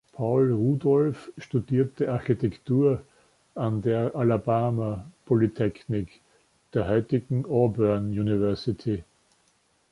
Paul 0.13 0.51
Rudolph 0.53 1.29
studierte 1.37 2.11
Architektur 2.11 3.03
an 3.53 3.83
der 3.83 4.15
"Alabama 4.15 5.05
Polytechnic", 5.27 6.21
der 6.73 6.87
heutigen 6.87 7.45
Auburn 7.45 8.07
University. 8.07 9.03